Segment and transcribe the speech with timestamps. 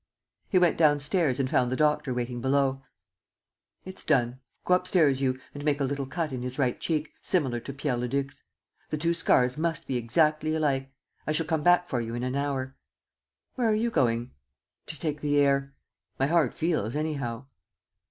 [0.49, 2.81] He went downstairs and found the doctor waiting below:
[3.85, 4.39] "It's done.
[4.65, 7.97] Go upstairs, you, and make a little cut in his right cheek, similar to Pierre
[7.97, 8.43] Leduc's.
[8.89, 10.91] The two scars must be exactly alike.
[11.27, 12.75] I shall come back for you in an hour."
[13.53, 14.31] "Where are you going?"
[14.87, 15.75] "To take the air.
[16.17, 17.45] My heart feels anyhow."